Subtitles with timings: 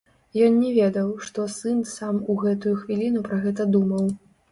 [0.45, 4.09] Ён не ведаў, што сын сам у гэтую хвіліну пра гэта думаў.